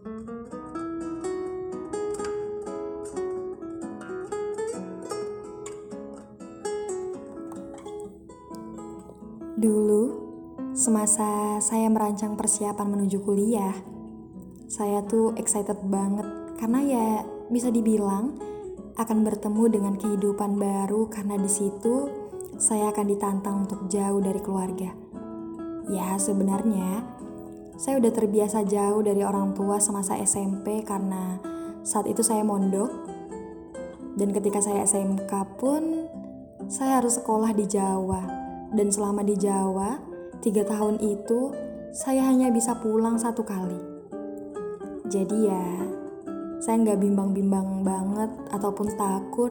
[0.00, 0.08] Dulu,
[10.72, 13.76] semasa saya merancang persiapan menuju kuliah,
[14.72, 16.24] saya tuh excited banget
[16.56, 17.06] karena ya
[17.52, 18.40] bisa dibilang
[18.96, 22.08] akan bertemu dengan kehidupan baru karena di situ
[22.56, 24.96] saya akan ditantang untuk jauh dari keluarga.
[25.92, 27.19] Ya, sebenarnya
[27.80, 31.40] saya udah terbiasa jauh dari orang tua semasa SMP karena
[31.80, 32.92] saat itu saya mondok
[34.20, 36.04] dan ketika saya SMK pun
[36.68, 38.20] saya harus sekolah di Jawa
[38.76, 39.96] dan selama di Jawa,
[40.44, 41.56] tiga tahun itu
[41.90, 43.80] saya hanya bisa pulang satu kali.
[45.10, 45.66] Jadi ya,
[46.62, 49.50] saya nggak bimbang-bimbang banget ataupun takut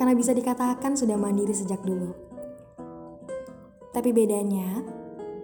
[0.00, 2.14] karena bisa dikatakan sudah mandiri sejak dulu.
[3.92, 4.80] Tapi bedanya,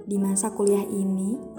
[0.08, 1.49] di masa kuliah ini,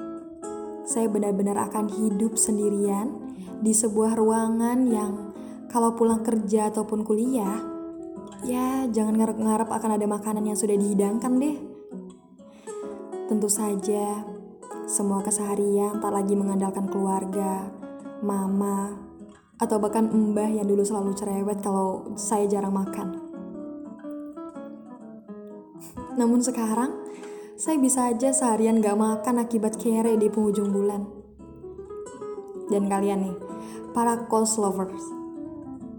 [0.92, 3.32] saya benar-benar akan hidup sendirian
[3.64, 5.32] di sebuah ruangan yang
[5.72, 7.72] kalau pulang kerja ataupun kuliah,
[8.42, 11.62] Ya, jangan ngarep-ngarep akan ada makanan yang sudah dihidangkan deh.
[13.30, 14.26] Tentu saja,
[14.90, 17.70] semua keseharian tak lagi mengandalkan keluarga,
[18.26, 18.98] mama,
[19.62, 23.22] atau bahkan mbah yang dulu selalu cerewet kalau saya jarang makan.
[26.18, 26.98] Namun sekarang,
[27.56, 31.08] saya bisa aja seharian gak makan akibat kere di penghujung bulan.
[32.72, 33.36] Dan kalian nih,
[33.92, 35.22] para cost lovers,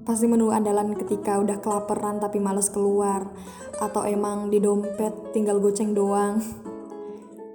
[0.02, 3.30] Pasti menu andalan ketika udah kelaparan tapi males keluar
[3.78, 6.42] atau emang di dompet tinggal goceng doang.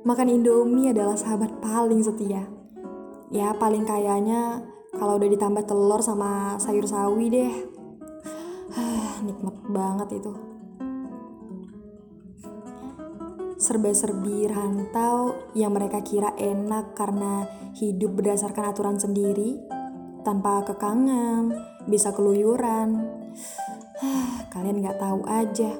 [0.07, 2.47] Makan Indomie adalah sahabat paling setia.
[3.35, 4.63] Ya paling kayaknya
[4.95, 7.53] kalau udah ditambah telur sama sayur sawi deh.
[9.27, 10.31] Nikmat banget itu.
[13.57, 19.57] Serba-serbi rantau yang mereka kira enak karena hidup berdasarkan aturan sendiri
[20.21, 21.57] tanpa kekangan,
[21.89, 23.01] bisa keluyuran.
[24.53, 25.73] Kalian gak tahu aja.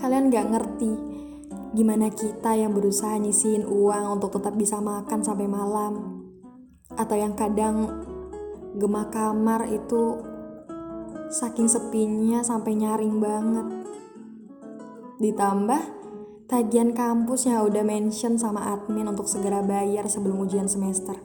[0.00, 0.92] Kalian gak ngerti
[1.76, 6.24] gimana kita yang berusaha nyisihin uang untuk tetap bisa makan sampai malam.
[6.96, 7.84] Atau yang kadang
[8.80, 10.24] gemak kamar itu
[11.28, 13.75] saking sepinya sampai nyaring banget.
[15.16, 15.82] Ditambah
[16.44, 21.16] tagihan kampus yang udah mention sama admin untuk segera bayar sebelum ujian semester.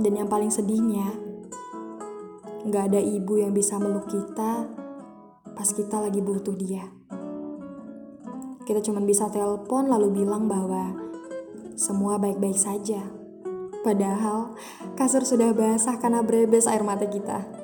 [0.00, 1.12] Dan yang paling sedihnya,
[2.64, 4.68] nggak ada ibu yang bisa meluk kita
[5.56, 6.88] pas kita lagi butuh dia.
[8.64, 10.96] Kita cuma bisa telepon lalu bilang bahwa
[11.76, 13.02] semua baik-baik saja.
[13.80, 14.56] Padahal
[14.96, 17.59] kasur sudah basah karena brebes air mata kita.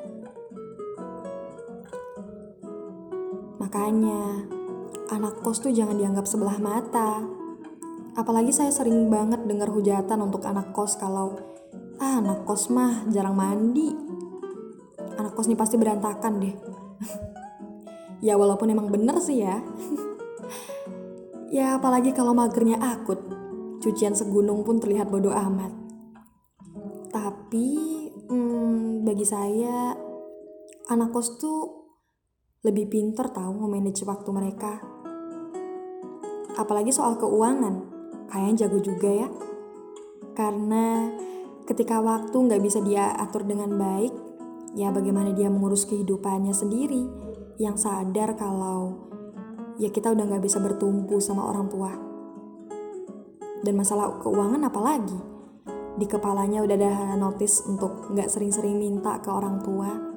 [3.66, 4.46] Makanya,
[5.10, 7.18] anak kos tuh jangan dianggap sebelah mata.
[8.14, 11.34] Apalagi saya sering banget dengar hujatan untuk anak kos kalau
[11.98, 13.90] Ah, anak kos mah jarang mandi.
[15.18, 16.54] Anak kos nih pasti berantakan deh.
[18.26, 19.58] ya walaupun emang bener sih ya.
[21.58, 23.18] ya apalagi kalau magernya akut.
[23.82, 25.74] Cucian segunung pun terlihat bodoh amat.
[27.10, 27.66] Tapi
[28.30, 29.90] hmm, bagi saya
[30.86, 31.85] anak kos tuh
[32.66, 34.82] lebih pinter tahu nge-manage waktu mereka.
[36.58, 37.86] Apalagi soal keuangan,
[38.26, 39.28] kayaknya jago juga ya.
[40.34, 41.14] Karena
[41.70, 44.10] ketika waktu nggak bisa dia atur dengan baik,
[44.74, 47.06] ya bagaimana dia mengurus kehidupannya sendiri
[47.62, 49.08] yang sadar kalau
[49.78, 51.92] ya kita udah nggak bisa bertumpu sama orang tua.
[53.62, 55.18] Dan masalah keuangan apalagi?
[55.96, 60.15] Di kepalanya udah ada notis untuk nggak sering-sering minta ke orang tua.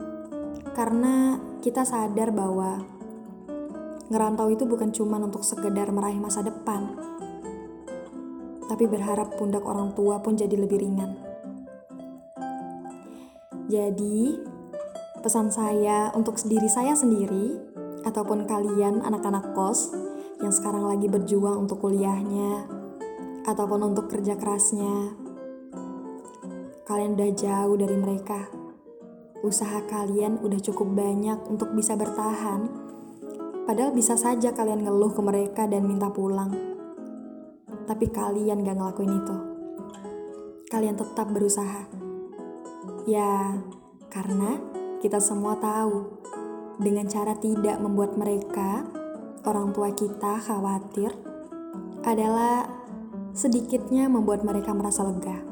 [0.73, 2.81] Karena kita sadar bahwa
[4.09, 6.97] ngerantau itu bukan cuma untuk sekedar meraih masa depan,
[8.65, 11.13] tapi berharap pundak orang tua pun jadi lebih ringan.
[13.69, 14.33] Jadi,
[15.21, 17.53] pesan saya untuk diri saya sendiri
[18.01, 19.93] ataupun kalian anak-anak kos
[20.41, 22.65] yang sekarang lagi berjuang untuk kuliahnya
[23.45, 25.13] ataupun untuk kerja kerasnya.
[26.89, 28.58] Kalian udah jauh dari mereka.
[29.41, 32.67] Usaha kalian udah cukup banyak untuk bisa bertahan.
[33.63, 36.51] Padahal bisa saja kalian ngeluh ke mereka dan minta pulang.
[37.87, 39.35] Tapi kalian gak ngelakuin itu.
[40.69, 41.99] Kalian tetap berusaha
[43.09, 43.57] Ya,
[44.13, 44.61] karena
[45.01, 46.21] kita semua tahu
[46.77, 48.85] dengan cara tidak membuat mereka,
[49.49, 51.09] orang tua kita, khawatir
[52.05, 52.69] adalah
[53.33, 55.48] sedikitnya membuat mereka merasa lega.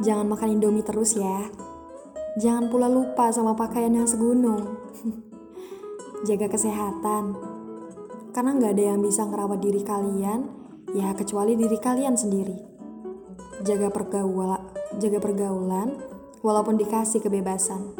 [0.00, 1.48] Jangan makan Indomie terus ya.
[2.40, 4.80] Jangan pula lupa sama pakaian yang segunung.
[6.28, 7.36] Jaga kesehatan.
[8.32, 10.60] Karena nggak ada yang bisa ngerawat diri kalian
[10.90, 12.58] Ya kecuali diri kalian sendiri.
[13.62, 14.58] Jaga pergaulan,
[14.98, 15.94] jaga pergaulan
[16.42, 17.94] walaupun dikasih kebebasan.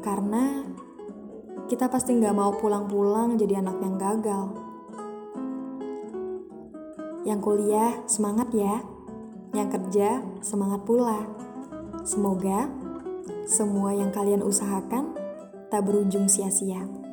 [0.00, 0.64] Karena
[1.68, 4.44] kita pasti nggak mau pulang-pulang jadi anak yang gagal.
[7.28, 8.80] Yang kuliah semangat ya.
[9.56, 11.24] Yang kerja semangat pula.
[12.04, 12.68] Semoga
[13.48, 15.16] semua yang kalian usahakan
[15.72, 17.05] tak berujung sia-sia.